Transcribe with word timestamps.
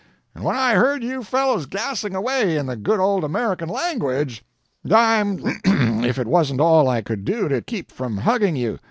And 0.33 0.43
when 0.43 0.55
I 0.55 0.73
heard 0.73 1.03
you 1.03 1.21
fellows 1.23 1.67
gassing 1.67 2.15
away 2.15 2.57
in 2.57 2.65
the 2.65 2.75
good 2.75 2.99
old 2.99 3.23
American 3.23 3.69
language, 3.69 4.43
I'm 4.91 5.39
if 6.03 6.17
it 6.17 6.25
wasn't 6.25 6.59
all 6.59 6.87
I 6.89 7.03
could 7.03 7.23
do 7.23 7.47
to 7.47 7.61
keep 7.61 7.91
from 7.91 8.17
hugging 8.17 8.55
you! 8.55 8.79